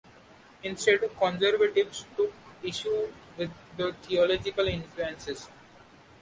[0.63, 5.47] Instead, conservatives took issue with its theological influences.